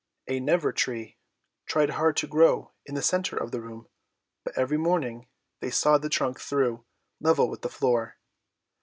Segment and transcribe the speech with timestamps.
[0.27, 1.19] A Never tree
[1.67, 3.87] tried hard to grow in the centre of the room,
[4.43, 5.27] but every morning
[5.59, 6.83] they sawed the trunk through,
[7.19, 8.17] level with the floor.